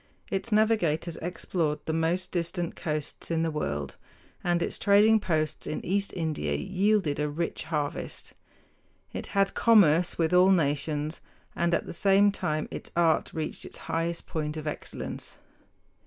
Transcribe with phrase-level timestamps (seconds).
[0.31, 3.97] Its navigators explored the most distant coasts in the world,
[4.43, 8.33] and its trading posts in East India yielded a rich harvest.
[9.13, 11.21] It had commerce with all nations,
[11.55, 15.37] and at the same time its art reached its highest point of excellence.